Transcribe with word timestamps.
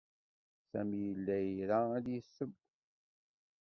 Sami 0.69 0.97
yella 1.07 1.35
ira 1.61 1.79
ad 1.97 2.05
yesseww. 2.13 2.53